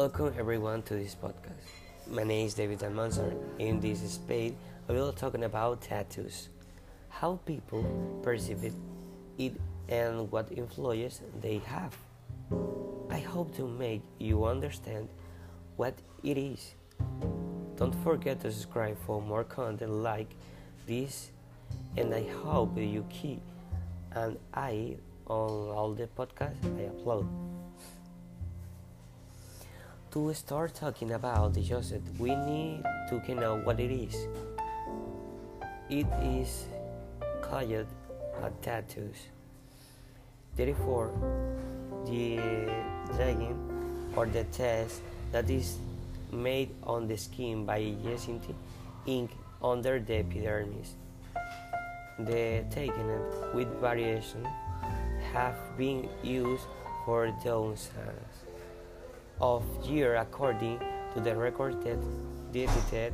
[0.00, 1.60] Welcome everyone to this podcast.
[2.08, 3.36] My name is David Almanzar.
[3.58, 4.54] In this space,
[4.88, 6.48] I will talking about tattoos,
[7.10, 7.84] how people
[8.22, 8.72] perceive it,
[9.36, 9.52] it
[9.90, 11.94] and what influence they have.
[13.10, 15.06] I hope to make you understand
[15.76, 15.92] what
[16.24, 16.72] it is.
[17.76, 20.34] Don't forget to subscribe for more content like
[20.86, 21.30] this,
[21.98, 23.42] and I hope you keep
[24.12, 24.96] an eye
[25.26, 27.49] on all the podcasts I upload.
[30.12, 34.26] To start talking about the Joseph, we need to know what it is.
[35.88, 36.66] It is
[37.40, 37.86] called
[38.42, 39.30] a tattoos.
[40.56, 41.12] Therefore,
[42.06, 42.38] the
[43.14, 43.54] dragging
[44.16, 45.78] or the test that is
[46.32, 48.42] made on the skin by using
[49.06, 49.30] ink
[49.62, 50.96] under the epidermis.
[52.18, 54.44] The technique with variation
[55.32, 56.66] have been used
[57.06, 57.90] for thousands
[59.40, 60.78] of year according
[61.14, 61.76] to the record
[62.52, 63.12] dated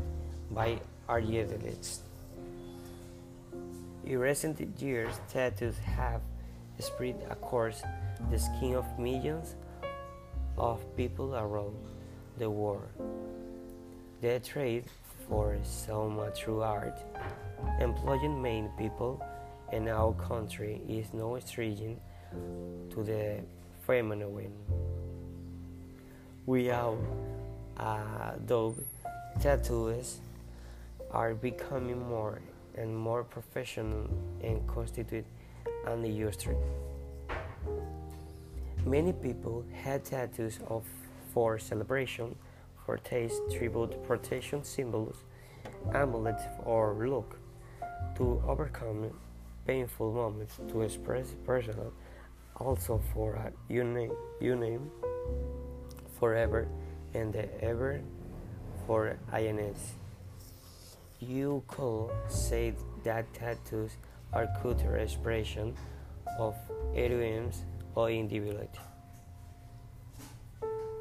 [0.50, 2.02] by archaeologists.
[4.04, 6.20] In recent years, tattoos have
[6.78, 7.82] spread across
[8.30, 9.54] the skin of millions
[10.58, 11.76] of people around
[12.38, 12.88] the world.
[14.20, 14.84] The trade
[15.28, 16.96] for so much true art,
[17.80, 19.22] employing many people
[19.72, 21.96] in our country is no stranger
[22.90, 23.40] to the
[23.84, 24.52] phenomenon.
[26.46, 26.96] We all,
[27.76, 28.76] uh, though
[29.40, 30.20] tattoos
[31.10, 32.40] are becoming more
[32.76, 34.08] and more professional
[34.40, 35.24] and constitute
[35.88, 36.54] an industry.
[38.84, 40.84] Many people had tattoos of
[41.34, 42.36] for celebration,
[42.84, 45.16] for taste, tribute, protection symbols,
[45.94, 47.40] amulets, or look
[48.18, 49.10] to overcome
[49.66, 51.92] painful moments, to express personal,
[52.60, 54.92] also for a you name
[56.18, 56.68] forever
[57.14, 58.00] and ever
[58.86, 59.94] for INS.
[61.20, 63.96] You could say that tattoos
[64.32, 65.74] are cultural expression
[66.38, 66.54] of
[66.94, 67.50] heroism
[67.94, 68.78] or individuality.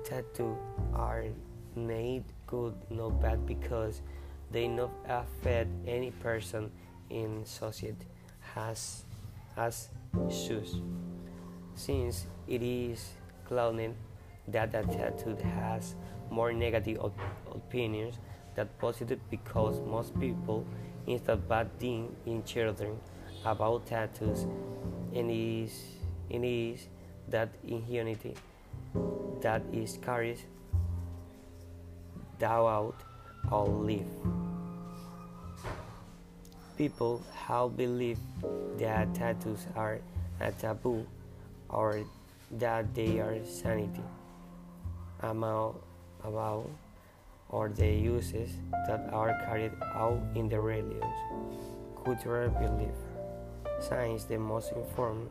[0.06, 0.58] Tattoos
[0.94, 1.26] are
[1.76, 4.02] made good, not bad, because
[4.52, 6.72] they not affect any person
[7.10, 8.06] in society
[8.54, 9.04] has
[9.58, 9.90] as
[10.30, 10.82] shoes.
[11.74, 13.10] Since it is
[13.46, 13.96] clouded
[14.48, 15.96] that a tattoo has
[16.30, 17.20] more negative op-
[17.54, 18.16] opinions
[18.56, 20.66] than positive because most people
[21.08, 22.98] instead bad thing in children
[23.46, 24.44] about tattoos
[25.14, 25.84] and is
[26.30, 26.88] it is
[27.30, 28.34] that inhumanity
[29.42, 30.40] that is carried
[32.44, 32.96] out
[33.52, 34.08] or live.
[36.78, 38.20] People have believed
[38.78, 40.00] that tattoos are
[40.42, 41.06] a taboo
[41.70, 42.04] or
[42.52, 44.04] that they are sanity
[45.26, 45.82] about,
[46.24, 46.70] about
[47.50, 48.50] or the uses
[48.88, 51.04] that are carried out in the religions,
[52.04, 52.96] cultural belief.
[53.80, 55.30] Science the most informed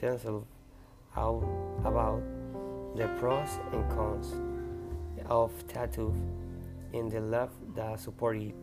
[0.00, 0.46] themselves
[1.16, 1.42] out
[1.84, 2.20] about
[2.96, 4.34] the pros and cons
[5.26, 6.14] of tattoo
[6.92, 8.54] in the love that support it.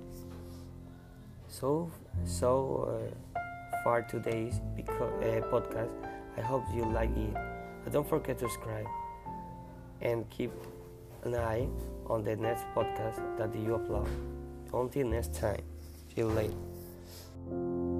[1.47, 1.91] So,
[2.23, 3.39] so uh,
[3.83, 5.89] far today's uh, podcast.
[6.37, 7.91] I hope you like it.
[7.91, 8.85] Don't forget to subscribe
[10.01, 10.51] and keep
[11.23, 11.67] an eye
[12.07, 14.09] on the next podcast that you upload.
[14.73, 15.62] Until next time,
[16.09, 17.91] see you later.